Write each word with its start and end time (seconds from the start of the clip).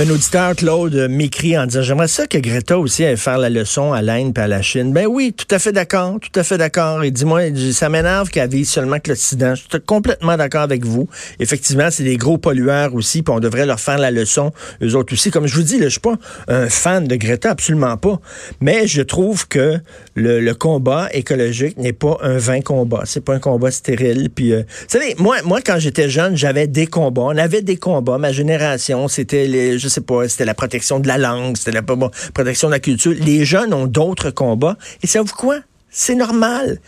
Un 0.00 0.10
auditeur, 0.10 0.54
Claude, 0.54 1.08
m'écrit 1.10 1.58
en 1.58 1.66
disant 1.66 1.82
J'aimerais 1.82 2.06
ça 2.06 2.28
que 2.28 2.38
Greta 2.38 2.78
aussi 2.78 3.04
aille 3.04 3.16
faire 3.16 3.36
la 3.36 3.50
leçon 3.50 3.92
à 3.92 4.00
l'Inde 4.00 4.32
et 4.38 4.40
à 4.40 4.46
la 4.46 4.62
Chine. 4.62 4.92
Ben 4.92 5.08
oui, 5.08 5.34
tout 5.36 5.52
à 5.52 5.58
fait 5.58 5.72
d'accord, 5.72 6.20
tout 6.20 6.38
à 6.38 6.44
fait 6.44 6.56
d'accord. 6.56 7.02
Et 7.02 7.10
dis-moi, 7.10 7.40
ça 7.72 7.88
m'énerve 7.88 8.30
qu'elle 8.30 8.48
vise 8.48 8.70
seulement 8.70 9.00
que 9.00 9.10
l'Occident. 9.10 9.56
Je 9.56 9.62
suis 9.62 9.80
complètement 9.84 10.36
d'accord 10.36 10.60
avec 10.60 10.84
vous. 10.84 11.08
Effectivement, 11.40 11.88
c'est 11.90 12.04
des 12.04 12.16
gros 12.16 12.38
pollueurs 12.38 12.94
aussi, 12.94 13.24
puis 13.24 13.34
on 13.34 13.40
devrait 13.40 13.66
leur 13.66 13.80
faire 13.80 13.98
la 13.98 14.12
leçon, 14.12 14.52
eux 14.84 14.94
autres 14.94 15.14
aussi. 15.14 15.32
Comme 15.32 15.48
je 15.48 15.56
vous 15.56 15.64
dis, 15.64 15.78
là, 15.78 15.86
je 15.86 15.90
suis 15.90 16.00
pas 16.00 16.14
un 16.46 16.68
fan 16.68 17.08
de 17.08 17.16
Greta, 17.16 17.50
absolument 17.50 17.96
pas. 17.96 18.20
Mais 18.60 18.86
je 18.86 19.02
trouve 19.02 19.48
que 19.48 19.80
le, 20.14 20.52
combat 20.52 21.08
écologique 21.12 21.76
n'est 21.76 21.92
pas 21.92 22.18
un 22.22 22.38
vain 22.38 22.60
combat. 22.60 23.02
C'est 23.04 23.24
pas 23.24 23.34
un 23.34 23.40
combat 23.40 23.72
stérile. 23.72 24.30
Puis, 24.32 24.52
euh, 24.52 24.62
vous 24.62 24.86
savez, 24.86 25.16
moi, 25.18 25.38
moi, 25.44 25.60
quand 25.60 25.80
j'étais 25.80 26.08
jeune, 26.08 26.36
j'avais 26.36 26.68
des 26.68 26.86
combats. 26.86 27.22
On 27.22 27.36
avait 27.36 27.62
des 27.62 27.78
combats. 27.78 28.18
Ma 28.18 28.30
génération, 28.30 29.08
c'était 29.08 29.48
les 29.48 29.87
c'était 29.88 30.44
la 30.44 30.54
protection 30.54 31.00
de 31.00 31.08
la 31.08 31.18
langue, 31.18 31.56
c'était 31.56 31.72
la 31.72 31.82
protection 31.82 32.68
de 32.68 32.72
la 32.72 32.80
culture. 32.80 33.14
Les 33.18 33.44
jeunes 33.44 33.74
ont 33.74 33.86
d'autres 33.86 34.30
combats. 34.30 34.76
Et 35.02 35.06
savez-vous 35.06 35.34
quoi? 35.34 35.58
C'est 35.90 36.14
normal. 36.14 36.80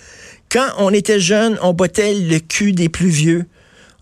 Quand 0.51 0.69
on 0.79 0.93
était 0.93 1.21
jeune, 1.21 1.59
on 1.62 1.73
bottait 1.73 2.15
le 2.15 2.38
cul 2.38 2.73
des 2.73 2.88
plus 2.88 3.09
vieux 3.09 3.47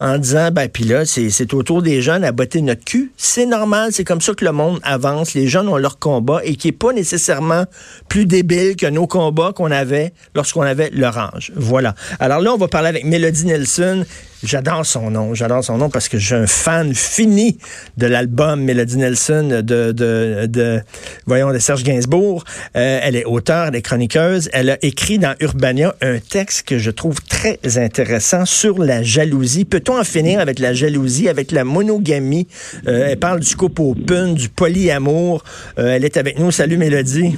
en 0.00 0.16
disant, 0.18 0.50
ben, 0.52 0.68
puis 0.68 0.84
là, 0.84 1.04
c'est 1.04 1.54
au 1.54 1.62
tour 1.62 1.82
des 1.82 2.02
jeunes 2.02 2.24
à 2.24 2.32
botter 2.32 2.62
notre 2.62 2.84
cul. 2.84 3.12
C'est 3.16 3.46
normal, 3.46 3.90
c'est 3.92 4.04
comme 4.04 4.20
ça 4.20 4.32
que 4.32 4.44
le 4.44 4.52
monde 4.52 4.78
avance. 4.82 5.34
Les 5.34 5.48
jeunes 5.48 5.68
ont 5.68 5.76
leur 5.76 5.98
combat 5.98 6.40
et 6.44 6.54
qui 6.54 6.68
est 6.68 6.72
pas 6.72 6.92
nécessairement 6.92 7.64
plus 8.08 8.24
débile 8.24 8.76
que 8.76 8.86
nos 8.86 9.06
combats 9.06 9.52
qu'on 9.52 9.70
avait 9.70 10.12
lorsqu'on 10.34 10.62
avait 10.62 10.90
l'orange. 10.90 11.52
Voilà. 11.56 11.94
Alors 12.20 12.40
là, 12.40 12.54
on 12.54 12.56
va 12.56 12.68
parler 12.68 12.88
avec 12.88 13.04
Mélodie 13.04 13.46
Nelson. 13.46 14.04
J'adore 14.44 14.86
son 14.86 15.10
nom. 15.10 15.34
J'adore 15.34 15.64
son 15.64 15.78
nom 15.78 15.90
parce 15.90 16.08
que 16.08 16.16
suis 16.18 16.34
un 16.34 16.46
fan 16.46 16.94
fini 16.94 17.58
de 17.96 18.06
l'album 18.06 18.62
Mélodie 18.62 18.96
Nelson 18.96 19.48
de, 19.48 19.90
de, 19.92 20.46
de, 20.46 20.80
voyons, 21.26 21.52
de 21.52 21.58
Serge 21.58 21.82
Gainsbourg. 21.82 22.44
Euh, 22.76 23.00
elle 23.02 23.16
est 23.16 23.24
auteure, 23.24 23.66
elle 23.66 23.76
est 23.76 23.82
chroniqueuse. 23.82 24.48
Elle 24.52 24.70
a 24.70 24.78
écrit 24.82 25.18
dans 25.18 25.34
Urbania 25.40 25.94
un 26.02 26.18
texte 26.20 26.68
que 26.68 26.78
je 26.78 26.90
trouve 26.92 27.20
très 27.22 27.58
intéressant 27.78 28.44
sur 28.44 28.78
la 28.78 29.02
jalousie. 29.02 29.64
Peut-on 29.64 29.98
en 29.98 30.04
finir 30.04 30.38
avec 30.38 30.60
la 30.60 30.72
jalousie, 30.72 31.28
avec 31.28 31.50
la 31.50 31.64
monogamie? 31.64 32.46
Euh, 32.86 33.08
elle 33.10 33.18
parle 33.18 33.40
du 33.40 33.56
couple 33.56 33.82
open, 33.82 34.34
du 34.34 34.48
polyamour. 34.48 35.42
Euh, 35.78 35.96
elle 35.96 36.04
est 36.04 36.16
avec 36.16 36.38
nous. 36.38 36.52
Salut 36.52 36.76
Mélodie. 36.76 37.34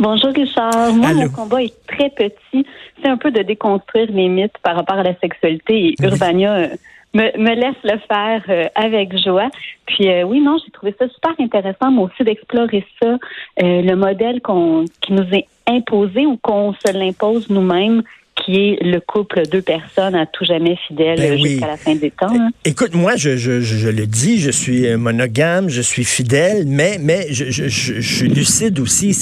Bonjour 0.00 0.30
Richard. 0.30 0.92
Moi, 0.92 1.12
mon 1.14 1.28
combat 1.28 1.62
est 1.62 1.74
très 1.86 2.10
petit. 2.10 2.66
C'est 3.00 3.08
un 3.08 3.16
peu 3.16 3.30
de 3.30 3.42
déconstruire 3.42 4.10
les 4.10 4.28
mythes 4.28 4.58
par 4.62 4.74
rapport 4.74 4.96
à 4.96 5.02
la 5.04 5.16
sexualité 5.20 5.88
et 5.88 5.94
Urbania 6.02 6.52
euh, 6.54 6.68
me, 7.14 7.54
laisse 7.54 7.76
le 7.84 7.98
faire 8.08 8.42
euh, 8.48 8.64
avec 8.74 9.16
joie. 9.18 9.50
Puis 9.86 10.08
euh, 10.08 10.24
oui, 10.24 10.40
non, 10.40 10.56
j'ai 10.64 10.72
trouvé 10.72 10.94
ça 10.98 11.08
super 11.08 11.32
intéressant, 11.38 11.92
moi 11.92 12.10
aussi, 12.10 12.24
d'explorer 12.24 12.84
ça, 13.00 13.18
le 13.58 13.94
modèle 13.94 14.40
qu'on 14.42 14.84
qui 15.00 15.12
nous 15.12 15.32
est 15.32 15.46
imposé 15.68 16.26
ou 16.26 16.36
qu'on 16.38 16.74
se 16.74 16.92
l'impose 16.92 17.48
nous-mêmes 17.48 18.02
qui 18.34 18.56
est 18.56 18.78
le 18.82 19.00
couple 19.00 19.42
deux 19.46 19.62
personnes 19.62 20.14
à 20.14 20.26
tout 20.26 20.44
jamais 20.44 20.76
fidèle 20.88 21.18
ben 21.18 21.38
jusqu'à 21.38 21.66
la 21.66 21.76
fin 21.76 21.94
des 21.94 22.10
temps. 22.10 22.34
Hein. 22.34 22.50
Écoute, 22.64 22.94
moi, 22.94 23.16
je, 23.16 23.36
je, 23.36 23.60
je, 23.60 23.88
le 23.88 24.06
dis, 24.06 24.40
je 24.40 24.50
suis 24.50 24.86
euh, 24.86 24.98
monogame, 24.98 25.68
je 25.68 25.80
suis 25.80 26.04
fidèle, 26.04 26.64
mais, 26.66 26.98
mais 27.00 27.28
je, 27.30 27.50
je, 27.50 27.68
je 27.68 28.00
suis 28.00 28.28
lucide 28.28 28.80
aussi. 28.80 29.14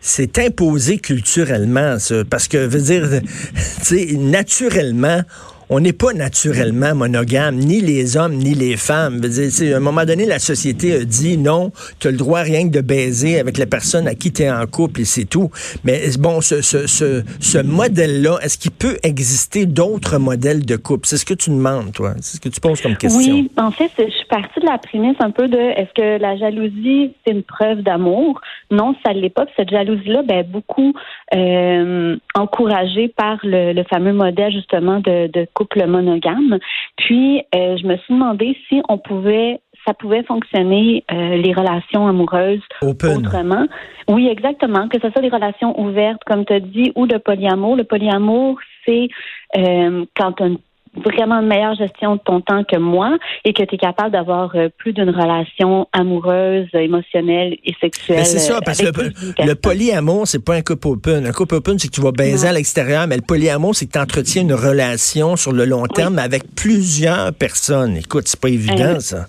C'est, 0.00 0.38
imposé 0.38 0.98
culturellement, 0.98 1.98
ça, 1.98 2.24
parce 2.28 2.46
que, 2.46 2.58
veut 2.58 2.80
dire, 2.80 3.08
naturellement, 4.18 5.22
on 5.70 5.80
n'est 5.80 5.92
pas 5.92 6.12
naturellement 6.12 6.94
monogame, 6.94 7.56
ni 7.56 7.80
les 7.80 8.16
hommes, 8.16 8.34
ni 8.34 8.54
les 8.54 8.76
femmes. 8.76 9.20
à 9.22 9.76
un 9.76 9.80
moment 9.80 10.04
donné, 10.04 10.26
la 10.26 10.38
société 10.38 10.94
a 10.94 11.04
dit 11.04 11.36
non, 11.36 11.70
tu 12.00 12.08
as 12.08 12.10
le 12.10 12.16
droit 12.16 12.40
rien 12.40 12.68
que 12.68 12.74
de 12.74 12.80
baiser 12.80 13.38
avec 13.38 13.58
la 13.58 13.66
personne 13.66 14.08
à 14.08 14.14
qui 14.14 14.32
tu 14.32 14.42
es 14.42 14.50
en 14.50 14.66
couple 14.66 15.02
et 15.02 15.04
c'est 15.04 15.24
tout. 15.24 15.50
Mais 15.84 16.00
bon, 16.18 16.40
ce, 16.40 17.62
modèle-là, 17.62 18.38
est-ce 18.42 18.58
qu'il 18.58 18.70
peut 18.70 18.96
exister 19.02 19.66
d'autres 19.66 20.18
modèles 20.18 20.64
de 20.64 20.76
couple? 20.76 21.06
C'est 21.06 21.18
ce 21.18 21.26
que 21.26 21.34
tu 21.34 21.50
demandes, 21.50 21.92
toi. 21.92 22.14
C'est 22.20 22.36
ce 22.36 22.40
que 22.40 22.48
tu 22.48 22.60
poses 22.60 22.80
comme 22.80 22.96
question. 22.96 23.34
Oui, 23.34 23.50
en 23.56 23.70
fait, 23.70 23.90
je 23.98 24.10
suis 24.10 24.26
partie 24.28 24.60
de 24.60 24.66
la 24.66 24.78
prémisse 24.78 25.16
un 25.20 25.30
peu 25.30 25.48
de 25.48 25.58
est-ce 25.58 25.92
que 25.94 26.20
la 26.20 26.36
jalousie, 26.36 27.12
c'est 27.26 27.32
une 27.32 27.42
preuve 27.42 27.82
d'amour? 27.82 28.40
Non, 28.70 28.94
ça 29.04 29.12
ne 29.12 29.20
l'est 29.20 29.30
pas. 29.30 29.46
cette 29.56 29.70
jalousie-là, 29.70 30.22
ben, 30.22 30.44
beaucoup 30.46 30.94
euh, 31.34 32.16
encouragée 32.34 33.08
par 33.08 33.38
le, 33.42 33.72
le, 33.72 33.84
fameux 33.84 34.12
modèle, 34.12 34.52
justement, 34.52 35.00
de, 35.00 35.26
de 35.26 35.46
couple 35.58 35.86
monogame. 35.86 36.58
Puis, 36.96 37.42
euh, 37.54 37.76
je 37.76 37.86
me 37.86 37.96
suis 37.96 38.14
demandé 38.14 38.56
si 38.68 38.80
on 38.88 38.98
pouvait 38.98 39.60
ça 39.86 39.94
pouvait 39.94 40.22
fonctionner 40.24 41.04
euh, 41.10 41.36
les 41.36 41.54
relations 41.54 42.06
amoureuses 42.06 42.60
autrement. 42.82 43.66
Oui, 44.08 44.28
exactement. 44.28 44.86
Que 44.88 44.98
ce 45.00 45.08
soit 45.10 45.22
des 45.22 45.30
relations 45.30 45.80
ouvertes, 45.80 46.22
comme 46.26 46.44
tu 46.44 46.52
as 46.52 46.60
dit, 46.60 46.92
ou 46.94 47.06
de 47.06 47.16
polyamour. 47.16 47.76
Le 47.76 47.84
polyamour, 47.84 48.58
c'est 48.84 49.08
euh, 49.56 50.04
quand 50.14 50.40
un 50.42 50.56
vraiment 50.96 51.40
une 51.40 51.46
meilleure 51.46 51.74
gestion 51.74 52.16
de 52.16 52.20
ton 52.20 52.40
temps 52.40 52.64
que 52.64 52.76
moi 52.76 53.16
et 53.44 53.52
que 53.52 53.62
tu 53.62 53.74
es 53.74 53.78
capable 53.78 54.10
d'avoir 54.10 54.54
euh, 54.54 54.68
plus 54.76 54.92
d'une 54.92 55.10
relation 55.10 55.88
amoureuse, 55.92 56.68
émotionnelle 56.72 57.56
et 57.64 57.74
sexuelle. 57.80 58.24
c'est 58.24 58.38
ça, 58.38 58.60
parce 58.64 58.78
que 58.78 58.86
le, 58.86 59.54
polyamour, 59.54 60.26
c'est 60.26 60.44
pas 60.44 60.54
un 60.54 60.62
couple 60.62 60.88
open. 60.88 61.26
Un 61.26 61.32
couple 61.32 61.56
open, 61.56 61.78
c'est 61.78 61.88
que 61.88 61.94
tu 61.94 62.00
vas 62.00 62.12
baiser 62.12 62.48
à 62.48 62.52
l'extérieur, 62.52 63.06
mais 63.06 63.16
le 63.16 63.22
polyamour, 63.22 63.74
c'est 63.74 63.86
que 63.86 63.92
tu 63.92 63.98
entretiens 63.98 64.42
une 64.42 64.54
relation 64.54 65.36
sur 65.36 65.52
le 65.52 65.64
long 65.64 65.86
terme 65.86 66.18
avec 66.18 66.42
plusieurs 66.54 67.32
personnes. 67.32 67.96
Écoute, 67.96 68.24
c'est 68.26 68.40
pas 68.40 68.48
évident, 68.48 68.96
euh, 68.96 69.00
ça. 69.00 69.26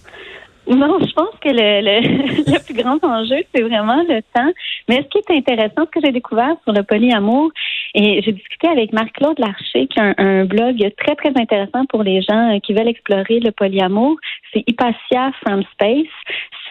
Non, 0.69 0.99
je 0.99 1.11
pense 1.13 1.33
que 1.41 1.49
le, 1.49 1.81
le, 1.81 2.51
le 2.51 2.63
plus 2.63 2.75
grand 2.75 3.03
enjeu, 3.03 3.43
c'est 3.53 3.63
vraiment 3.63 4.03
le 4.03 4.21
temps. 4.35 4.51
Mais 4.87 4.97
ce 4.97 5.07
qui 5.09 5.17
est 5.17 5.37
intéressant, 5.37 5.85
ce 5.85 5.99
que 5.99 6.05
j'ai 6.05 6.11
découvert 6.11 6.55
sur 6.63 6.73
le 6.73 6.83
polyamour, 6.83 7.51
et 7.95 8.21
j'ai 8.21 8.31
discuté 8.31 8.67
avec 8.67 8.93
Marc-Claude 8.93 9.39
Larcher, 9.39 9.87
qui 9.87 9.99
a 9.99 10.13
un, 10.17 10.45
blog 10.45 10.77
très, 10.97 11.15
très 11.15 11.29
intéressant 11.29 11.85
pour 11.89 12.03
les 12.03 12.21
gens 12.21 12.55
euh, 12.55 12.59
qui 12.59 12.73
veulent 12.73 12.87
explorer 12.87 13.39
le 13.39 13.51
polyamour. 13.51 14.17
C'est 14.53 14.63
Hypatia 14.67 15.31
from 15.43 15.63
Space. 15.73 16.07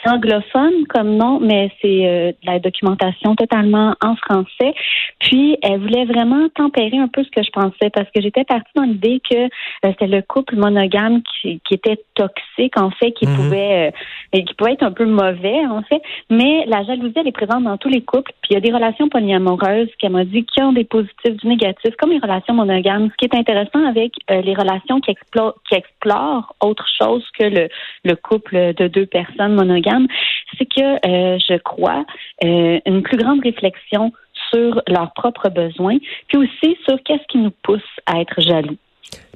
C'est 0.02 0.10
anglophone 0.10 0.86
comme 0.88 1.16
nom, 1.16 1.40
mais 1.40 1.70
c'est 1.82 2.06
euh, 2.06 2.30
de 2.30 2.46
la 2.46 2.58
documentation 2.58 3.34
totalement 3.34 3.94
en 4.00 4.14
français. 4.16 4.74
Puis, 5.18 5.56
elle 5.62 5.80
voulait 5.80 6.04
vraiment 6.04 6.48
tempérer 6.54 6.98
un 6.98 7.08
peu 7.08 7.24
ce 7.24 7.30
que 7.30 7.42
je 7.42 7.50
pensais 7.50 7.90
parce 7.92 8.08
que 8.14 8.20
j'étais 8.20 8.44
partie 8.44 8.70
dans 8.76 8.84
l'idée 8.84 9.20
que 9.28 9.36
euh, 9.36 9.48
c'était 9.82 10.06
le 10.06 10.22
couple 10.22 10.56
monogame 10.56 11.22
qui, 11.22 11.60
qui, 11.66 11.74
était 11.74 11.98
toxique, 12.14 12.78
en 12.78 12.90
fait, 12.90 13.12
qui 13.12 13.26
mhm. 13.26 13.36
pouvait 13.36 13.88
euh, 13.88 13.90
qui 14.32 14.54
pouvait 14.54 14.72
être 14.72 14.82
un 14.82 14.92
peu 14.92 15.06
mauvais, 15.06 15.66
en 15.66 15.82
fait. 15.82 16.02
Mais 16.30 16.64
la 16.66 16.82
jalousie, 16.84 17.14
elle 17.16 17.28
est 17.28 17.32
présente 17.32 17.64
dans 17.64 17.76
tous 17.76 17.88
les 17.88 18.02
couples. 18.02 18.32
Puis, 18.42 18.50
il 18.50 18.54
y 18.54 18.56
a 18.56 18.60
des 18.60 18.72
relations 18.72 19.08
polyamoureuses, 19.08 19.88
qu'elle 19.98 20.12
m'a 20.12 20.24
dit, 20.24 20.44
qui 20.44 20.62
ont 20.62 20.72
des 20.72 20.84
positifs, 20.84 21.36
du 21.36 21.46
négatif, 21.46 21.94
comme 21.96 22.10
les 22.10 22.18
relations 22.18 22.54
monogames. 22.54 23.10
Ce 23.10 23.16
qui 23.16 23.24
est 23.24 23.38
intéressant 23.38 23.84
avec 23.86 24.12
les 24.28 24.54
relations 24.54 25.00
qui 25.00 25.10
explorent, 25.10 25.54
qui 25.68 25.74
explorent 25.74 26.54
autre 26.60 26.86
chose 27.00 27.24
que 27.38 27.44
le, 27.44 27.68
le 28.04 28.16
couple 28.16 28.74
de 28.74 28.86
deux 28.88 29.06
personnes 29.06 29.54
monogames 29.54 30.08
c'est 30.56 30.66
que 30.66 31.06
euh, 31.06 31.38
je 31.38 31.58
crois 31.58 32.04
euh, 32.44 32.80
une 32.86 33.02
plus 33.02 33.16
grande 33.16 33.40
réflexion 33.42 34.12
sur 34.50 34.82
leurs 34.88 35.12
propres 35.12 35.50
besoins, 35.50 35.98
puis 36.28 36.38
aussi 36.38 36.76
sur 36.86 37.02
qu'est-ce 37.04 37.26
qui 37.28 37.38
nous 37.38 37.52
pousse 37.62 37.82
à 38.06 38.20
être 38.20 38.40
jaloux. 38.40 38.76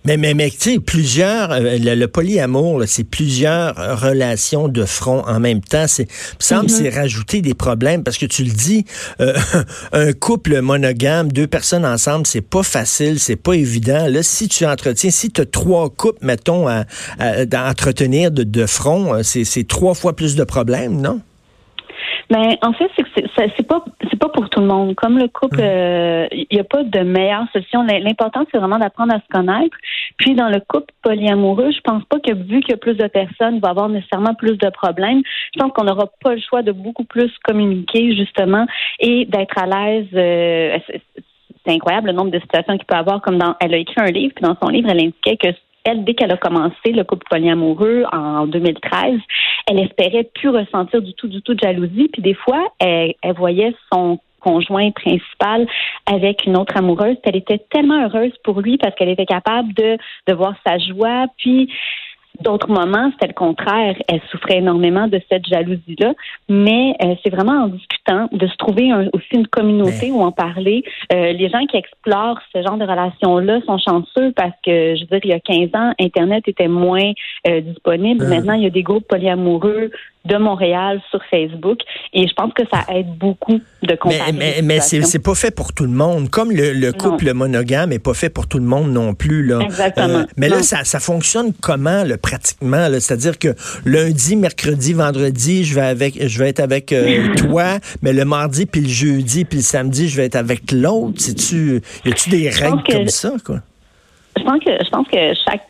Mais, 0.04 0.16
mais, 0.16 0.34
mais 0.34 0.50
tu 0.50 0.56
sais, 0.58 0.78
plusieurs, 0.80 1.52
euh, 1.52 1.78
le, 1.78 2.06
polyamour, 2.06 2.82
c'est 2.86 3.04
plusieurs 3.04 4.00
relations 4.00 4.66
de 4.66 4.84
front 4.84 5.22
en 5.26 5.38
même 5.38 5.60
temps. 5.60 5.86
C'est, 5.86 6.08
semble, 6.40 6.66
mm-hmm. 6.66 6.68
c'est 6.70 6.88
rajouter 6.90 7.40
des 7.40 7.54
problèmes 7.54 8.02
parce 8.02 8.18
que 8.18 8.26
tu 8.26 8.42
le 8.42 8.50
dis, 8.50 8.84
euh, 9.20 9.34
un 9.92 10.12
couple 10.12 10.60
monogame, 10.60 11.30
deux 11.30 11.46
personnes 11.46 11.86
ensemble, 11.86 12.26
c'est 12.26 12.40
pas 12.40 12.64
facile, 12.64 13.20
c'est 13.20 13.36
pas 13.36 13.52
évident. 13.52 14.08
Là, 14.08 14.24
si 14.24 14.48
tu 14.48 14.66
entretiens, 14.66 15.10
si 15.10 15.30
tu 15.30 15.40
as 15.40 15.46
trois 15.46 15.88
couples, 15.88 16.24
mettons, 16.26 16.66
à, 16.66 16.84
à, 17.20 17.70
entretenir 17.70 18.32
de, 18.32 18.42
de 18.42 18.66
front, 18.66 19.14
euh, 19.14 19.22
c'est, 19.22 19.44
c'est 19.44 19.64
trois 19.64 19.94
fois 19.94 20.16
plus 20.16 20.34
de 20.34 20.42
problèmes, 20.42 21.00
non? 21.00 21.20
Mais 22.32 22.58
ben, 22.62 22.68
en 22.70 22.72
fait, 22.72 22.90
c'est 22.96 23.02
que 23.02 23.28
c'est 23.34 23.66
pas 23.66 23.84
c'est 24.08 24.18
pas 24.18 24.30
pour 24.30 24.48
tout 24.48 24.60
le 24.60 24.66
monde. 24.66 24.94
Comme 24.94 25.18
le 25.18 25.28
couple, 25.28 25.58
il 25.58 25.64
euh, 25.64 26.26
n'y 26.50 26.58
a 26.58 26.64
pas 26.64 26.82
de 26.82 27.00
meilleure 27.00 27.44
solution. 27.52 27.82
L'important, 27.82 28.44
c'est 28.50 28.56
vraiment 28.56 28.78
d'apprendre 28.78 29.14
à 29.14 29.18
se 29.18 29.28
connaître. 29.30 29.76
Puis 30.16 30.34
dans 30.34 30.48
le 30.48 30.60
couple 30.60 30.94
polyamoureux, 31.02 31.70
je 31.72 31.80
pense 31.82 32.02
pas 32.04 32.20
que 32.20 32.32
vu 32.32 32.60
qu'il 32.60 32.70
y 32.70 32.72
a 32.72 32.78
plus 32.78 32.94
de 32.94 33.06
personnes, 33.06 33.56
il 33.56 33.60
va 33.60 33.68
y 33.68 33.70
avoir 33.70 33.90
nécessairement 33.90 34.34
plus 34.34 34.56
de 34.56 34.70
problèmes. 34.70 35.20
Je 35.54 35.60
pense 35.60 35.72
qu'on 35.72 35.84
n'aura 35.84 36.06
pas 36.22 36.34
le 36.34 36.40
choix 36.40 36.62
de 36.62 36.72
beaucoup 36.72 37.04
plus 37.04 37.30
communiquer 37.44 38.16
justement 38.16 38.66
et 38.98 39.26
d'être 39.26 39.58
à 39.58 39.66
l'aise. 39.66 40.08
Euh, 40.14 40.78
c'est 41.66 41.72
incroyable 41.74 42.06
le 42.06 42.14
nombre 42.14 42.30
de 42.30 42.40
situations 42.40 42.78
qu'il 42.78 42.86
peut 42.86 42.96
avoir. 42.96 43.20
Comme 43.20 43.36
dans, 43.36 43.56
elle 43.60 43.74
a 43.74 43.76
écrit 43.76 44.00
un 44.00 44.10
livre, 44.10 44.32
puis 44.34 44.44
dans 44.44 44.56
son 44.62 44.70
livre, 44.70 44.88
elle 44.90 45.00
indiquait 45.00 45.36
que 45.36 45.48
elle, 45.84 46.04
dès 46.04 46.14
qu'elle 46.14 46.32
a 46.32 46.36
commencé 46.36 46.92
le 46.92 47.04
couple 47.04 47.26
polyamoureux 47.28 48.04
en 48.12 48.46
2013, 48.46 49.20
elle 49.68 49.80
espérait 49.80 50.28
plus 50.34 50.48
ressentir 50.48 51.02
du 51.02 51.14
tout, 51.14 51.28
du 51.28 51.42
tout 51.42 51.54
de 51.54 51.60
jalousie. 51.60 52.08
Puis 52.12 52.22
des 52.22 52.34
fois, 52.34 52.72
elle, 52.78 53.14
voyait 53.36 53.74
son 53.92 54.18
conjoint 54.40 54.90
principal 54.90 55.66
avec 56.06 56.46
une 56.46 56.56
autre 56.56 56.76
amoureuse. 56.76 57.16
Elle 57.22 57.36
était 57.36 57.64
tellement 57.70 58.04
heureuse 58.04 58.32
pour 58.42 58.60
lui 58.60 58.76
parce 58.76 58.94
qu'elle 58.96 59.08
était 59.08 59.26
capable 59.26 59.72
de, 59.74 59.96
de 60.26 60.34
voir 60.34 60.54
sa 60.66 60.78
joie. 60.78 61.26
Puis 61.38 61.72
D'autres 62.40 62.70
moments, 62.70 63.10
c'était 63.12 63.28
le 63.28 63.34
contraire. 63.34 63.94
Elle 64.08 64.20
souffrait 64.30 64.58
énormément 64.58 65.06
de 65.06 65.20
cette 65.30 65.46
jalousie-là, 65.46 66.14
mais 66.48 66.94
euh, 67.02 67.14
c'est 67.22 67.30
vraiment 67.30 67.64
en 67.64 67.68
discutant 67.68 68.28
de 68.32 68.46
se 68.46 68.56
trouver 68.56 68.90
aussi 69.12 69.28
une 69.32 69.46
communauté 69.46 70.10
où 70.10 70.22
en 70.22 70.32
parler. 70.32 70.82
Euh, 71.12 71.32
les 71.32 71.48
gens 71.50 71.64
qui 71.66 71.76
explorent 71.76 72.40
ce 72.54 72.62
genre 72.62 72.78
de 72.78 72.84
relations-là 72.84 73.60
sont 73.66 73.78
chanceux 73.78 74.32
parce 74.32 74.54
que, 74.64 74.96
je 74.96 75.02
veux 75.10 75.20
dire, 75.20 75.24
il 75.24 75.30
y 75.30 75.32
a 75.34 75.40
15 75.40 75.68
ans, 75.74 75.92
Internet 76.00 76.48
était 76.48 76.68
moins 76.68 77.12
euh, 77.46 77.60
disponible. 77.60 78.26
Maintenant, 78.26 78.54
il 78.54 78.62
y 78.62 78.66
a 78.66 78.70
des 78.70 78.82
groupes 78.82 79.06
polyamoureux 79.06 79.90
de 80.24 80.36
Montréal 80.36 81.00
sur 81.10 81.20
Facebook. 81.30 81.80
Et 82.12 82.26
je 82.26 82.32
pense 82.34 82.52
que 82.52 82.62
ça 82.72 82.84
aide 82.94 83.16
beaucoup 83.18 83.60
de 83.82 83.94
comparer. 83.96 84.32
Mais, 84.32 84.60
mais, 84.62 84.62
mais 84.62 84.80
c'est 84.80 85.22
pas 85.22 85.34
fait 85.34 85.54
pour 85.54 85.72
tout 85.72 85.84
le 85.84 85.90
monde. 85.90 86.30
Comme 86.30 86.50
le, 86.52 86.92
couple 86.92 87.32
monogame 87.32 87.90
n'est 87.90 87.98
pas 87.98 88.14
fait 88.14 88.30
pour 88.30 88.46
tout 88.46 88.58
le 88.58 88.64
monde 88.64 88.92
non 88.92 89.14
plus. 89.14 89.44
Là. 89.44 89.60
Exactement. 89.60 90.18
Euh, 90.20 90.26
mais 90.36 90.48
là, 90.48 90.62
ça, 90.62 90.84
ça 90.84 91.00
fonctionne 91.00 91.52
comment, 91.60 92.04
là, 92.04 92.16
pratiquement? 92.18 92.86
C'est-à-dire 92.92 93.38
que 93.38 93.54
lundi, 93.84 94.36
mercredi, 94.36 94.92
vendredi, 94.92 95.64
je 95.64 95.74
vais 95.74 95.86
avec 95.86 96.28
je 96.28 96.38
vais 96.38 96.48
être 96.48 96.60
avec 96.60 96.92
euh, 96.92 97.34
toi, 97.36 97.78
mais 98.02 98.12
le 98.12 98.24
mardi, 98.24 98.66
puis 98.66 98.82
le 98.82 98.88
jeudi, 98.88 99.44
puis 99.44 99.58
le 99.58 99.64
samedi, 99.64 100.08
je 100.08 100.16
vais 100.16 100.26
être 100.26 100.36
avec 100.36 100.70
l'autre. 100.70 101.18
tu 101.18 101.82
y 102.04 102.10
a-tu 102.10 102.30
des 102.30 102.48
règles 102.48 102.82
comme 102.88 103.08
ça, 103.08 103.32
quoi? 103.44 103.60
Je 104.36 104.42
pense 104.44 104.64
que 104.64 104.70
je 104.70 104.90
pense 104.90 105.08
que 105.08 105.34
chaque 105.44 105.66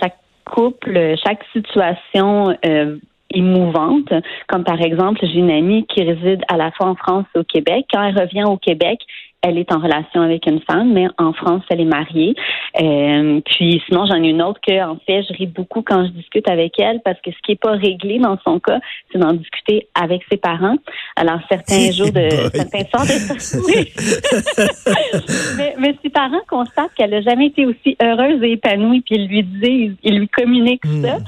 chaque 0.00 0.16
couple, 0.44 1.14
chaque 1.22 1.40
situation 1.52 2.56
euh, 2.64 2.96
émouvante, 3.30 4.12
comme 4.46 4.64
par 4.64 4.80
exemple, 4.80 5.20
j'ai 5.22 5.38
une 5.38 5.50
amie 5.50 5.86
qui 5.86 6.02
réside 6.02 6.42
à 6.48 6.56
la 6.56 6.70
fois 6.72 6.86
en 6.86 6.94
France 6.94 7.26
et 7.34 7.38
au 7.38 7.44
Québec. 7.44 7.86
Quand 7.92 8.02
elle 8.02 8.18
revient 8.18 8.44
au 8.44 8.56
Québec, 8.56 9.00
elle 9.42 9.58
est 9.58 9.72
en 9.72 9.78
relation 9.78 10.20
avec 10.20 10.46
une 10.46 10.60
femme, 10.60 10.92
mais 10.92 11.06
en 11.16 11.32
France, 11.32 11.62
elle 11.70 11.80
est 11.80 11.84
mariée. 11.84 12.34
Euh, 12.80 13.40
puis 13.46 13.80
sinon, 13.86 14.04
j'en 14.06 14.20
ai 14.22 14.28
une 14.28 14.42
autre 14.42 14.60
que, 14.60 14.84
en 14.84 14.96
fait, 15.06 15.22
je 15.22 15.32
ris 15.34 15.46
beaucoup 15.46 15.82
quand 15.82 16.06
je 16.06 16.10
discute 16.10 16.48
avec 16.48 16.80
elle 16.80 17.00
parce 17.04 17.20
que 17.20 17.30
ce 17.30 17.36
qui 17.44 17.52
est 17.52 17.60
pas 17.60 17.70
réglé 17.72 18.18
dans 18.18 18.36
son 18.44 18.58
cas, 18.58 18.80
c'est 19.12 19.18
d'en 19.18 19.34
discuter 19.34 19.86
avec 19.94 20.22
ses 20.30 20.38
parents. 20.38 20.76
Alors, 21.16 21.38
certains 21.48 21.90
jours 21.92 22.12
de, 22.12 22.28
certains 22.52 22.84
soirs 22.90 23.06
de 23.06 23.18
mais, 25.56 25.74
mais 25.78 25.94
ses 26.02 26.10
parents 26.10 26.42
constatent 26.48 26.92
qu'elle 26.96 27.10
n'a 27.10 27.22
jamais 27.22 27.46
été 27.46 27.64
aussi 27.64 27.96
heureuse 28.02 28.42
et 28.42 28.52
épanouie, 28.52 29.02
puis 29.02 29.14
ils 29.16 29.28
lui 29.28 29.44
disent, 29.44 29.96
ils 30.02 30.18
lui 30.18 30.28
communiquent 30.28 30.84
hmm. 30.84 31.04
ça 31.04 31.18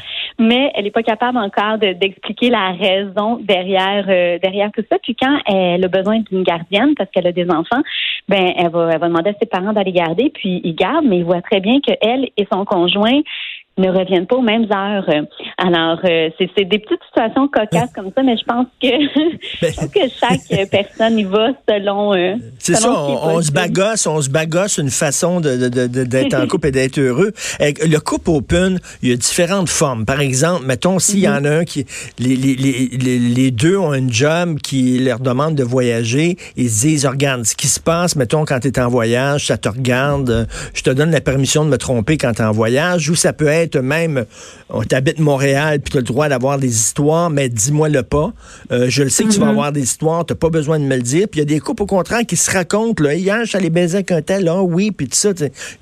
mais 0.41 0.73
elle 0.75 0.85
n'est 0.85 0.91
pas 0.91 1.03
capable 1.03 1.37
encore 1.37 1.77
d'expliquer 1.79 2.49
la 2.49 2.73
raison 2.73 3.37
derrière 3.43 4.07
euh, 4.09 4.39
derrière 4.39 4.71
tout 4.73 4.83
ça. 4.91 4.97
Puis 5.03 5.15
quand 5.15 5.39
elle 5.47 5.85
a 5.85 5.89
besoin 5.89 6.21
d'une 6.21 6.43
gardienne 6.43 6.95
parce 6.97 7.11
qu'elle 7.11 7.27
a 7.27 7.33
des 7.33 7.49
enfants, 7.51 7.83
ben 8.29 8.53
elle 8.57 8.71
va 8.71 8.91
elle 8.93 9.01
va 9.01 9.09
demander 9.09 9.31
à 9.31 9.35
ses 9.41 9.47
parents 9.47 9.73
d'aller 9.73 9.93
garder, 9.93 10.31
puis 10.31 10.61
ils 10.65 10.75
gardent, 10.75 11.07
mais 11.07 11.19
ils 11.19 11.25
voient 11.25 11.43
très 11.43 11.61
bien 11.61 11.81
que 11.81 11.93
elle 12.01 12.29
et 12.37 12.47
son 12.53 12.65
conjoint 12.65 13.21
ne 13.81 13.91
reviennent 13.91 14.27
pas 14.27 14.37
aux 14.37 14.43
mêmes 14.43 14.67
heures. 14.73 15.09
Alors, 15.59 15.99
euh, 16.05 16.31
c'est 16.39 16.65
des 16.65 16.79
petites 16.79 17.03
situations 17.09 17.49
cocasses 17.49 17.91
comme 17.95 18.11
ça, 18.15 18.23
mais 18.23 18.37
je 18.37 18.45
pense 18.45 18.67
que, 18.81 18.89
je 19.63 19.87
que 19.87 20.09
chaque 20.19 20.71
personne 20.71 21.19
y 21.19 21.25
va 21.25 21.49
selon. 21.69 22.15
Euh, 22.15 22.37
c'est 22.59 22.75
ça, 22.75 22.91
on, 22.93 23.41
se 23.43 23.53
bagasse, 23.53 24.07
on 24.07 24.21
se 24.21 24.31
bagasse 24.31 24.79
une 24.79 24.91
façon 24.91 25.41
d'être 25.41 25.71
de, 25.71 26.05
de, 26.05 26.37
en 26.37 26.47
couple 26.47 26.69
et 26.69 26.73
d'être 26.73 26.99
heureux. 26.99 27.33
Le 27.61 27.99
couple 27.99 28.31
open, 28.31 28.79
il 29.03 29.11
y 29.11 29.13
a 29.13 29.17
différentes 29.17 29.69
formes. 29.69 30.05
Par 30.05 30.21
exemple, 30.21 30.65
mettons, 30.67 30.99
s'il 30.99 31.21
y 31.21 31.29
en 31.29 31.45
a 31.45 31.51
un 31.51 31.65
qui. 31.65 31.87
Les, 32.19 32.37
les, 32.37 32.55
les, 32.55 33.19
les, 33.19 33.51
deux 33.51 33.77
ont 33.77 33.93
un 33.93 34.09
job 34.09 34.59
qui 34.61 34.99
leur 34.99 35.21
demande 35.21 35.55
de 35.55 35.65
voyager, 35.65 36.37
ils 36.57 36.71
se 36.71 36.87
disent, 36.87 37.07
regarde, 37.07 37.45
ce 37.45 37.55
qui 37.55 37.67
se 37.67 37.81
passe, 37.81 38.17
mettons, 38.17 38.45
quand 38.45 38.61
tu 38.61 38.69
es 38.69 38.81
en 38.81 38.89
voyage, 38.89 39.47
ça 39.47 39.57
te 39.57 39.69
regarde, 39.69 40.47
je 40.75 40.83
te 40.83 40.91
donne 40.91 41.11
la 41.11 41.21
permission 41.21 41.65
de 41.65 41.71
me 41.71 41.79
tromper 41.79 42.17
quand 42.17 42.33
tu 42.33 42.43
es 42.43 42.45
en 42.45 42.53
voyage, 42.53 43.09
ou 43.11 43.15
ça 43.15 43.33
peut 43.33 43.47
être 43.47 43.70
même, 43.79 44.25
on 44.69 44.83
t'habite 44.83 45.19
Montréal, 45.19 45.81
puis 45.81 45.93
tu 45.93 45.97
as 45.99 46.01
le 46.01 46.07
droit 46.07 46.29
d'avoir 46.29 46.59
des 46.59 46.69
histoires, 46.75 47.31
mais 47.31 47.49
dis-moi 47.49 47.89
le 47.89 48.03
pas. 48.03 48.33
Euh, 48.73 48.87
je 48.89 49.03
le 49.03 49.09
sais 49.09 49.25
que 49.25 49.31
tu 49.31 49.41
vas 49.41 49.47
mm-hmm. 49.47 49.51
avoir 49.51 49.73
des 49.73 49.83
histoires, 49.83 50.27
tu 50.27 50.35
pas 50.35 50.51
besoin 50.51 50.79
de 50.79 50.85
me 50.85 50.97
le 50.97 51.03
dire. 51.03 51.27
Puis 51.31 51.41
il 51.41 51.49
y 51.51 51.55
a 51.55 51.55
des 51.55 51.61
couples, 51.61 51.83
au 51.83 51.87
contraire, 51.87 52.27
qui 52.27 52.37
se 52.37 52.51
racontent. 52.51 53.03
Là, 53.03 53.15
hier, 53.15 53.41
je 53.41 53.51
suis 53.51 53.59
allé 53.59 53.71
baiser 53.71 53.97
avec 53.97 54.13
un 54.13 54.23
tel, 54.23 54.49
ah 54.49 54.63
oui, 54.63 54.91
puis 54.91 55.07
tout 55.07 55.17
ça. 55.17 55.31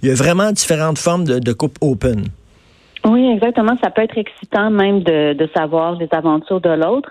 Il 0.02 0.08
y 0.08 0.12
a 0.12 0.14
vraiment 0.14 0.52
différentes 0.52 0.98
formes 0.98 1.24
de, 1.24 1.38
de 1.38 1.54
open. 1.80 2.24
Oui, 3.04 3.30
exactement. 3.30 3.76
Ça 3.82 3.90
peut 3.90 4.02
être 4.02 4.18
excitant 4.18 4.70
même 4.70 5.02
de, 5.02 5.48
savoir 5.56 5.96
les 5.96 6.08
aventures 6.10 6.60
de 6.60 6.70
l'autre. 6.70 7.10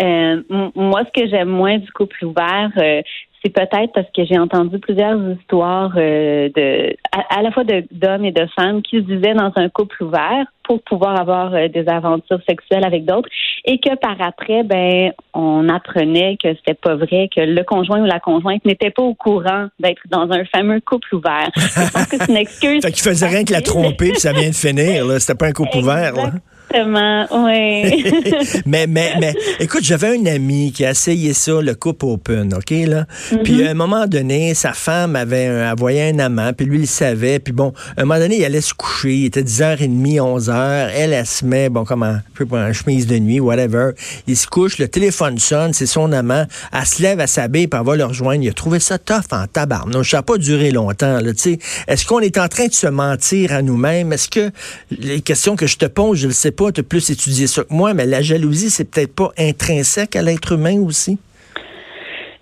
Euh, 0.00 0.42
moi, 0.74 1.02
ce 1.04 1.20
que 1.20 1.28
j'aime 1.28 1.48
moins 1.48 1.78
du 1.78 1.90
couple 1.92 2.24
ouvert, 2.24 2.70
euh, 2.76 3.02
c'est 3.42 3.52
peut-être 3.52 3.92
parce 3.94 4.06
que 4.14 4.24
j'ai 4.24 4.38
entendu 4.38 4.78
plusieurs 4.78 5.16
histoires 5.30 5.92
euh, 5.96 6.48
de 6.54 6.96
à, 7.12 7.42
la 7.42 7.50
fois 7.52 7.64
d'hommes 7.64 8.24
et 8.24 8.32
de 8.32 8.46
femmes 8.56 8.82
qui 8.82 8.96
se 8.96 9.02
disaient 9.02 9.34
dans 9.34 9.52
un 9.56 9.68
couple 9.68 10.02
ouvert 10.02 10.44
pour 10.64 10.82
pouvoir 10.82 11.18
avoir 11.18 11.54
euh, 11.54 11.68
des 11.68 11.88
aventures 11.88 12.40
sexuelles 12.48 12.84
avec 12.84 13.04
d'autres 13.04 13.28
et 13.64 13.78
que 13.78 13.94
par 13.96 14.20
après 14.20 14.64
ben 14.64 15.12
on 15.34 15.68
apprenait 15.68 16.36
que 16.42 16.48
c'était 16.54 16.74
pas 16.74 16.96
vrai 16.96 17.28
que 17.34 17.40
le 17.40 17.62
conjoint 17.62 18.00
ou 18.00 18.06
la 18.06 18.20
conjointe 18.20 18.64
n'était 18.64 18.90
pas 18.90 19.02
au 19.02 19.14
courant 19.14 19.68
d'être 19.78 20.02
dans 20.10 20.30
un 20.32 20.44
fameux 20.44 20.80
couple 20.80 21.14
ouvert. 21.14 21.50
Je 21.54 21.92
pense 21.92 22.06
que 22.06 22.16
c'est 22.18 22.28
une 22.28 22.36
excuse. 22.36 22.82
fait 22.84 22.92
qu'il 22.92 23.04
faisait 23.04 23.28
rien 23.28 23.44
que 23.44 23.52
la 23.52 23.62
tromper 23.62 24.10
puis 24.10 24.20
ça 24.20 24.32
vient 24.32 24.50
de 24.50 24.54
finir 24.54 25.06
là, 25.06 25.20
c'était 25.20 25.38
pas 25.38 25.46
un 25.46 25.52
couple 25.52 25.78
ouvert 25.78 26.14
là. 26.14 26.32
Exactement, 26.70 27.26
oui. 27.30 28.04
mais, 28.66 28.86
mais, 28.86 29.12
mais, 29.20 29.34
écoute, 29.60 29.82
j'avais 29.82 30.18
un 30.18 30.26
ami 30.26 30.72
qui 30.72 30.84
a 30.84 30.90
essayé 30.90 31.32
ça, 31.32 31.60
le 31.60 31.74
couple 31.74 32.06
open, 32.06 32.54
OK, 32.54 32.70
là? 32.70 33.06
Puis 33.42 33.60
mm-hmm. 33.60 33.66
à 33.66 33.70
un 33.70 33.74
moment 33.74 34.06
donné, 34.06 34.54
sa 34.54 34.72
femme 34.72 35.16
avait 35.16 35.46
un, 35.46 35.74
voyait 35.74 36.10
un 36.10 36.18
amant, 36.18 36.52
puis 36.52 36.66
lui, 36.66 36.80
il 36.80 36.86
savait. 36.86 37.38
Puis 37.38 37.52
bon, 37.52 37.72
à 37.96 38.02
un 38.02 38.04
moment 38.04 38.20
donné, 38.20 38.38
il 38.38 38.44
allait 38.44 38.60
se 38.60 38.74
coucher. 38.74 39.14
Il 39.14 39.24
était 39.26 39.42
10h30, 39.42 40.18
11h. 40.18 40.90
Elle, 40.94 41.12
elle 41.12 41.26
se 41.26 41.44
met, 41.44 41.68
bon, 41.68 41.84
comme 41.84 42.02
un, 42.02 42.22
je 42.34 42.38
sais 42.38 42.48
pas, 42.48 42.72
chemise 42.72 43.06
de 43.06 43.18
nuit, 43.18 43.40
whatever. 43.40 43.90
Il 44.26 44.36
se 44.36 44.46
couche, 44.46 44.78
le 44.78 44.88
téléphone 44.88 45.38
sonne, 45.38 45.72
c'est 45.72 45.86
son 45.86 46.12
amant. 46.12 46.44
Elle 46.72 46.86
se 46.86 47.02
lève, 47.02 47.20
elle 47.20 47.28
s'habille, 47.28 47.66
puis 47.66 47.80
elle 47.80 47.86
va 47.86 47.96
le 47.96 48.04
rejoindre. 48.04 48.42
Il 48.42 48.48
a 48.48 48.52
trouvé 48.52 48.78
ça 48.80 48.98
tough 48.98 49.32
en 49.32 49.46
tabarnouche. 49.46 50.10
Ça 50.10 50.18
n'a 50.18 50.22
pas 50.22 50.36
duré 50.36 50.70
longtemps, 50.70 51.20
là, 51.20 51.32
tu 51.32 51.38
sais. 51.38 51.58
Est-ce 51.86 52.06
qu'on 52.06 52.20
est 52.20 52.38
en 52.38 52.48
train 52.48 52.66
de 52.66 52.74
se 52.74 52.86
mentir 52.86 53.52
à 53.52 53.62
nous-mêmes? 53.62 54.12
Est-ce 54.12 54.28
que 54.28 54.50
les 54.90 55.20
questions 55.20 55.56
que 55.56 55.66
je 55.66 55.76
te 55.76 55.86
pose, 55.86 56.18
je 56.18 56.28
le 56.28 56.32
sais 56.32 56.52
pas, 56.58 56.72
tu 56.72 56.80
as 56.80 56.84
plus 56.84 57.10
étudié 57.10 57.46
ça 57.46 57.62
que 57.62 57.72
moi, 57.72 57.94
mais 57.94 58.04
la 58.04 58.20
jalousie, 58.20 58.70
c'est 58.70 58.90
peut-être 58.90 59.14
pas 59.14 59.30
intrinsèque 59.38 60.16
à 60.16 60.22
l'être 60.22 60.52
humain 60.52 60.80
aussi? 60.80 61.18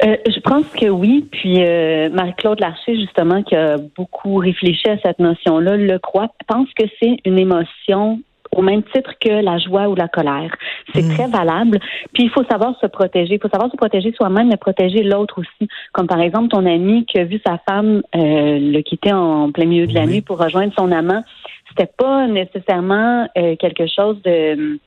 Euh, 0.04 0.16
je 0.26 0.40
pense 0.40 0.66
que 0.78 0.86
oui. 0.86 1.26
Puis 1.30 1.62
euh, 1.62 2.08
Marie-Claude 2.10 2.60
Larcher, 2.60 2.96
justement, 2.96 3.42
qui 3.42 3.54
a 3.54 3.76
beaucoup 3.96 4.36
réfléchi 4.36 4.88
à 4.88 4.98
cette 4.98 5.18
notion-là, 5.18 5.76
le 5.76 5.98
croit, 5.98 6.28
pense 6.48 6.68
que 6.78 6.84
c'est 7.00 7.16
une 7.24 7.38
émotion 7.38 8.20
au 8.52 8.62
même 8.62 8.82
titre 8.94 9.12
que 9.20 9.42
la 9.42 9.58
joie 9.58 9.88
ou 9.88 9.94
la 9.94 10.08
colère. 10.08 10.54
C'est 10.94 11.02
hmm. 11.02 11.14
très 11.14 11.26
valable. 11.26 11.78
Puis 12.14 12.24
il 12.24 12.30
faut 12.30 12.44
savoir 12.44 12.74
se 12.80 12.86
protéger. 12.86 13.34
Il 13.34 13.40
faut 13.40 13.48
savoir 13.48 13.70
se 13.70 13.76
protéger 13.76 14.12
soi-même, 14.16 14.48
mais 14.48 14.56
protéger 14.56 15.02
l'autre 15.02 15.40
aussi. 15.40 15.68
Comme 15.92 16.06
par 16.06 16.20
exemple 16.20 16.48
ton 16.48 16.64
ami 16.64 17.04
qui 17.04 17.18
a 17.18 17.24
vu 17.24 17.40
sa 17.46 17.58
femme 17.68 18.02
euh, 18.14 18.58
le 18.58 18.80
quitter 18.80 19.12
en 19.12 19.50
plein 19.50 19.66
milieu 19.66 19.86
de 19.86 19.94
la 19.94 20.06
nuit 20.06 20.22
pour 20.22 20.38
rejoindre 20.38 20.72
son 20.78 20.90
amant 20.90 21.22
c'était 21.68 21.90
pas 21.96 22.26
nécessairement 22.26 23.28
euh, 23.36 23.56
quelque 23.56 23.86
chose 23.86 24.20
de 24.22 24.78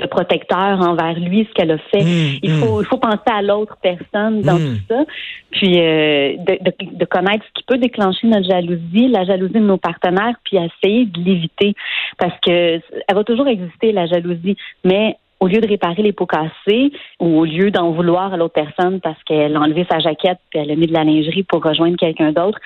de 0.00 0.06
protecteur 0.06 0.80
envers 0.80 1.18
lui 1.18 1.46
ce 1.48 1.54
qu'elle 1.54 1.70
a 1.70 1.78
fait. 1.78 2.04
Mmh, 2.04 2.38
il 2.42 2.50
faut 2.52 2.78
mmh. 2.78 2.82
il 2.82 2.86
faut 2.86 2.98
penser 2.98 3.30
à 3.32 3.42
l'autre 3.42 3.76
personne 3.82 4.42
dans 4.42 4.58
mmh. 4.58 4.58
tout 4.58 4.80
ça, 4.88 5.04
puis 5.52 5.80
euh, 5.80 6.36
de, 6.36 6.96
de, 6.98 7.04
connaître 7.06 7.44
ce 7.46 7.52
qui 7.54 7.64
peut 7.66 7.78
déclencher 7.78 8.26
notre 8.26 8.48
jalousie, 8.48 9.08
la 9.08 9.24
jalousie 9.24 9.54
de 9.54 9.60
nos 9.60 9.78
partenaires, 9.78 10.36
puis 10.44 10.58
essayer 10.58 11.06
de 11.06 11.20
l'éviter 11.20 11.74
parce 12.18 12.38
que 12.40 12.50
elle 12.50 13.14
va 13.14 13.24
toujours 13.24 13.48
exister 13.48 13.92
la 13.92 14.06
jalousie, 14.06 14.56
mais 14.84 15.16
au 15.40 15.48
lieu 15.48 15.60
de 15.60 15.68
réparer 15.68 16.02
les 16.02 16.12
pots 16.12 16.26
cassés 16.26 16.92
ou 17.20 17.38
au 17.38 17.44
lieu 17.44 17.70
d'en 17.70 17.90
vouloir 17.90 18.32
à 18.32 18.36
l'autre 18.36 18.54
personne 18.54 19.00
parce 19.00 19.22
qu'elle 19.24 19.56
a 19.56 19.60
enlevé 19.60 19.86
sa 19.90 19.98
jaquette 19.98 20.38
puis 20.50 20.60
elle 20.60 20.70
a 20.70 20.76
mis 20.76 20.86
de 20.86 20.94
la 20.94 21.04
lingerie 21.04 21.42
pour 21.42 21.62
rejoindre 21.62 21.96
quelqu'un 21.96 22.32
d'autre, 22.32 22.58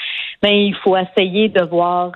ben 0.42 0.52
il 0.52 0.74
faut 0.74 0.96
essayer 0.96 1.48
de 1.48 1.62
voir 1.62 2.12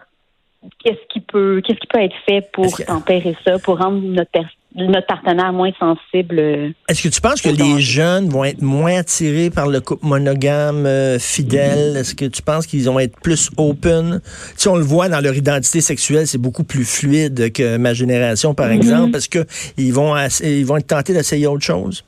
qu'est-ce 0.82 1.06
qui 1.08 1.20
peut 1.20 1.60
qu'est-ce 1.64 1.78
qui 1.78 1.86
peut 1.86 2.00
être 2.00 2.16
fait 2.26 2.48
pour 2.52 2.76
tempérer 2.78 3.36
ça, 3.44 3.58
pour 3.58 3.78
rendre 3.78 4.00
notre 4.00 4.40
notre 4.76 5.06
partenaire 5.06 5.52
moins 5.52 5.70
sensible. 5.78 6.38
Euh, 6.38 6.70
Est-ce 6.88 7.02
que 7.02 7.08
tu 7.08 7.20
penses 7.20 7.40
que 7.40 7.48
les 7.48 7.80
jeunes 7.80 8.28
vont 8.28 8.44
être 8.44 8.60
moins 8.60 8.98
attirés 8.98 9.50
par 9.50 9.68
le 9.68 9.80
couple 9.80 10.04
monogame 10.06 10.86
euh, 10.86 11.18
fidèle? 11.18 11.96
Est-ce 11.96 12.14
que 12.14 12.24
tu 12.24 12.42
penses 12.42 12.66
qu'ils 12.66 12.84
vont 12.84 12.98
être 12.98 13.20
plus 13.20 13.50
open? 13.56 14.20
Si 14.56 14.68
on 14.68 14.76
le 14.76 14.82
voit 14.82 15.08
dans 15.08 15.20
leur 15.20 15.34
identité 15.34 15.80
sexuelle, 15.80 16.26
c'est 16.26 16.40
beaucoup 16.40 16.64
plus 16.64 16.84
fluide 16.84 17.52
que 17.52 17.76
ma 17.76 17.94
génération, 17.94 18.54
par 18.54 18.68
mm-hmm. 18.68 18.76
exemple. 18.76 19.16
Est-ce 19.16 19.28
qu'ils 19.28 19.92
vont, 19.92 20.14
ils 20.42 20.66
vont 20.66 20.76
être 20.76 20.88
tentés 20.88 21.12
d'essayer 21.12 21.46
autre 21.46 21.64
chose? 21.64 22.04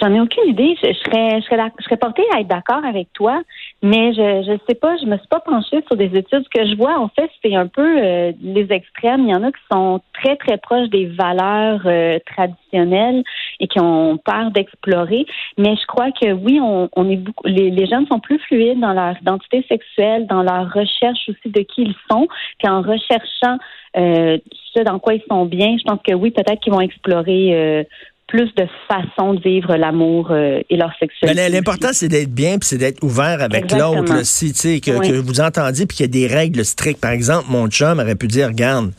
J'en 0.00 0.12
ai 0.12 0.20
aucune 0.20 0.48
idée. 0.48 0.74
Je, 0.82 0.92
serais, 0.92 1.40
je, 1.40 1.46
serais, 1.46 1.70
je 1.78 1.84
serais 1.84 1.96
portée 1.96 2.24
à 2.34 2.40
être 2.40 2.48
d'accord 2.48 2.84
avec 2.84 3.12
toi, 3.12 3.42
mais 3.84 4.14
je 4.14 4.42
je 4.46 4.58
sais 4.66 4.74
pas, 4.74 4.96
je 4.96 5.04
me 5.04 5.18
suis 5.18 5.28
pas 5.28 5.40
penchée 5.40 5.82
sur 5.86 5.96
des 5.96 6.06
études. 6.16 6.42
Ce 6.42 6.58
que 6.58 6.66
je 6.66 6.74
vois, 6.74 6.98
en 6.98 7.08
fait, 7.08 7.30
c'est 7.42 7.54
un 7.54 7.66
peu 7.66 7.86
euh, 8.02 8.32
les 8.40 8.66
extrêmes. 8.70 9.26
Il 9.26 9.30
y 9.30 9.34
en 9.34 9.42
a 9.42 9.52
qui 9.52 9.60
sont 9.70 10.00
très, 10.14 10.36
très 10.36 10.56
proches 10.56 10.88
des 10.88 11.04
valeurs 11.04 11.82
euh, 11.84 12.18
traditionnelles. 12.24 13.22
et 13.60 13.68
qui 13.68 13.80
ont 13.80 14.16
peur 14.16 14.50
d'explorer. 14.50 15.26
Mais 15.58 15.76
je 15.76 15.86
crois 15.86 16.10
que 16.12 16.32
oui, 16.32 16.58
on, 16.60 16.88
on 16.96 17.10
est 17.10 17.16
beaucoup, 17.16 17.46
les, 17.46 17.70
les 17.70 17.86
jeunes 17.86 18.06
sont 18.06 18.20
plus 18.20 18.38
fluides 18.38 18.80
dans 18.80 18.92
leur 18.92 19.20
identité 19.20 19.64
sexuelle, 19.68 20.26
dans 20.26 20.42
leur 20.42 20.72
recherche 20.72 21.28
aussi 21.28 21.50
de 21.50 21.60
qui 21.60 21.82
ils 21.82 21.96
sont, 22.10 22.26
puis 22.58 22.68
en 22.68 22.82
recherchant 22.82 23.58
euh, 23.96 24.38
ce 24.74 24.82
dans 24.82 24.98
quoi 24.98 25.14
ils 25.14 25.22
sont 25.28 25.44
bien, 25.44 25.76
je 25.78 25.84
pense 25.84 26.00
que 26.06 26.14
oui, 26.14 26.30
peut-être 26.30 26.60
qu'ils 26.60 26.72
vont 26.72 26.80
explorer 26.80 27.54
euh, 27.54 27.84
plus 28.26 28.52
de 28.56 28.66
façons 28.88 29.34
de 29.34 29.40
vivre 29.40 29.76
l'amour 29.76 30.30
euh, 30.30 30.60
et 30.70 30.76
leur 30.76 30.92
sexualité. 30.98 31.48
L'important, 31.48 31.88
c'est 31.92 32.08
d'être 32.08 32.32
bien 32.32 32.58
puis 32.58 32.68
c'est 32.68 32.78
d'être 32.78 33.02
ouvert 33.02 33.42
avec 33.42 33.70
l'autre. 33.72 34.24
Si, 34.24 34.52
tu 34.52 34.58
sais, 34.58 34.80
que, 34.80 34.98
que, 35.06 35.12
vous 35.12 35.40
entendiez 35.40 35.86
puis 35.86 35.96
qu'il 35.96 36.06
y 36.06 36.08
a 36.08 36.12
des 36.12 36.26
règles 36.26 36.64
strictes. 36.64 37.00
Par 37.00 37.10
exemple, 37.10 37.46
mon 37.48 37.68
chum 37.68 37.98
aurait 37.98 38.14
pu 38.14 38.26
dire, 38.26 38.48
regarde, 38.48 38.92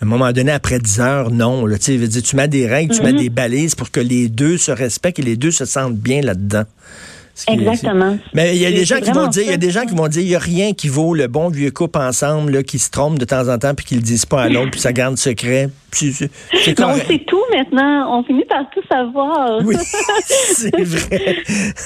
à 0.00 0.04
un 0.04 0.08
moment 0.08 0.32
donné, 0.32 0.52
après 0.52 0.78
10 0.78 1.00
heures, 1.00 1.30
non. 1.30 1.66
Là, 1.66 1.78
tu 1.78 1.98
sais, 1.98 2.22
tu 2.22 2.36
mets 2.36 2.48
des 2.48 2.66
règles, 2.66 2.94
tu 2.94 3.02
mets 3.02 3.12
mm-hmm. 3.12 3.18
des 3.18 3.30
balises 3.30 3.74
pour 3.74 3.90
que 3.90 4.00
les 4.00 4.28
deux 4.28 4.56
se 4.58 4.70
respectent 4.70 5.18
et 5.18 5.22
les 5.22 5.36
deux 5.36 5.50
se 5.50 5.64
sentent 5.64 5.96
bien 5.96 6.20
là-dedans. 6.20 6.64
Exactement. 7.46 8.18
Mais 8.34 8.56
il 8.56 8.62
y 8.62 8.66
a 8.66 8.70
des 8.70 8.84
gens 8.84 9.00
qui 9.00 9.10
vont 9.10 9.28
dire, 9.28 9.42
il 9.42 9.50
y 9.50 9.54
a 9.54 9.58
des 9.58 9.70
gens 9.70 9.84
qui 9.84 9.94
vont 9.94 10.08
dire, 10.08 10.22
il 10.22 10.28
y 10.28 10.34
a 10.34 10.40
rien 10.40 10.72
qui 10.72 10.88
vaut 10.88 11.14
le 11.14 11.28
bon 11.28 11.48
vieux 11.48 11.70
couple 11.70 11.98
ensemble 11.98 12.52
là, 12.52 12.62
qui 12.62 12.78
se 12.78 12.90
trompe 12.90 13.18
de 13.18 13.24
temps 13.24 13.48
en 13.48 13.58
temps 13.58 13.74
puis 13.74 13.86
qui 13.86 13.94
le 13.94 14.00
disent 14.00 14.26
pas 14.26 14.42
à 14.42 14.48
l'autre 14.48 14.72
puis 14.72 14.80
ça 14.80 14.92
garde 14.92 15.16
secret. 15.16 15.68
On 15.92 16.94
sait 16.94 17.24
tout 17.26 17.42
maintenant. 17.52 18.18
On 18.18 18.22
finit 18.22 18.44
par 18.44 18.68
tout 18.70 18.82
savoir. 18.90 19.60
Oui, 19.64 19.74
c'est 20.26 20.82
vrai. 20.82 21.36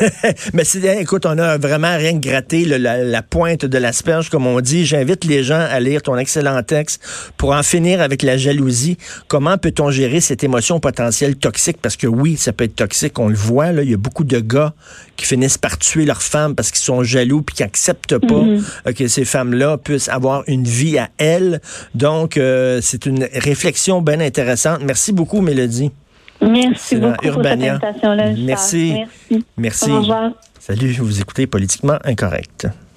Mais 0.55 0.65
c'est, 0.65 1.01
écoute, 1.01 1.25
on 1.25 1.39
a 1.39 1.57
vraiment 1.59 1.97
rien 1.97 2.15
gratté 2.15 2.65
la, 2.65 2.79
la, 2.79 3.23
pointe 3.23 3.65
de 3.65 3.79
l'asperge, 3.79 4.29
comme 4.29 4.47
on 4.47 4.61
dit. 4.61 4.85
J'invite 4.85 5.25
les 5.25 5.45
gens 5.45 5.61
à 5.61 5.79
lire 5.81 6.03
ton 6.03 6.17
excellent 6.17 6.63
texte 6.63 7.03
pour 7.37 7.53
en 7.53 7.63
finir 7.63 8.01
avec 8.01 8.23
la 8.23 8.37
jalousie. 8.37 8.99
Comment 9.29 9.57
peut-on 9.57 9.91
gérer 9.91 10.21
cette 10.21 10.43
émotion 10.43 10.81
potentielle 10.81 11.37
toxique? 11.37 11.79
Parce 11.81 11.97
que 11.97 12.07
oui, 12.07 12.37
ça 12.37 12.53
peut 12.53 12.65
être 12.65 12.77
toxique. 12.77 13.19
On 13.19 13.29
le 13.29 13.37
voit, 13.37 13.73
là. 13.73 13.83
Il 13.83 13.91
y 13.91 13.95
a 13.95 13.99
beaucoup 13.99 14.25
de 14.25 14.41
gars 14.41 14.75
qui 15.17 15.27
finissent 15.27 15.59
par 15.59 15.79
tuer 15.79 16.05
leurs 16.05 16.23
femmes 16.23 16.55
parce 16.55 16.71
qu'ils 16.71 16.83
sont 16.83 17.03
jaloux 17.03 17.43
puis 17.43 17.57
qui 17.57 17.63
acceptent 17.63 18.19
pas 18.19 18.35
mm-hmm. 18.35 18.95
que 18.95 19.09
ces 19.09 19.25
femmes-là 19.25 19.79
puissent 19.79 20.09
avoir 20.09 20.43
une 20.49 20.65
vie 20.65 20.99
à 20.99 21.09
elles. 21.19 21.61
Donc, 21.95 22.37
euh, 22.37 22.81
c'est 22.83 23.07
une 23.07 23.29
réflexion 23.35 23.92
bien 24.01 24.21
intéressante. 24.21 24.81
Merci 24.83 25.13
beaucoup, 25.13 25.41
Mélodie. 25.41 25.91
Merci 26.41 26.97
beaucoup 26.97 27.27
Urbania. 27.27 27.79
pour 27.79 27.89
cette 27.95 28.39
Merci. 28.39 28.95
Merci. 28.95 29.45
Merci. 29.57 29.91
Au 29.91 30.01
revoir. 30.01 30.31
Salut, 30.59 30.93
vous 31.01 31.21
écoutez 31.21 31.47
Politiquement 31.47 31.99
Incorrect. 32.05 32.69